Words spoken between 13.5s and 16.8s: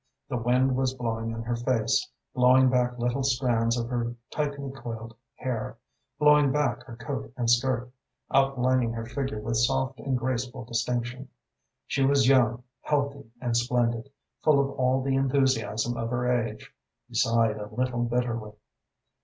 splendid, full of all the enthusiasm of her age.